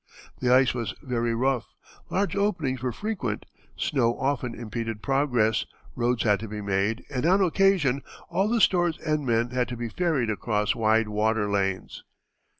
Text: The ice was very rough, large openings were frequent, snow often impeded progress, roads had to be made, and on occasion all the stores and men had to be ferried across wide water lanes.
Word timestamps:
The 0.39 0.51
ice 0.51 0.73
was 0.73 0.95
very 1.03 1.35
rough, 1.35 1.75
large 2.09 2.35
openings 2.35 2.81
were 2.81 2.91
frequent, 2.91 3.45
snow 3.77 4.17
often 4.19 4.55
impeded 4.55 5.03
progress, 5.03 5.67
roads 5.95 6.23
had 6.23 6.39
to 6.39 6.47
be 6.47 6.59
made, 6.59 7.05
and 7.11 7.23
on 7.23 7.39
occasion 7.39 8.01
all 8.27 8.47
the 8.47 8.61
stores 8.61 8.97
and 8.97 9.27
men 9.27 9.51
had 9.51 9.67
to 9.67 9.77
be 9.77 9.89
ferried 9.89 10.31
across 10.31 10.73
wide 10.73 11.07
water 11.09 11.47
lanes. 11.51 12.03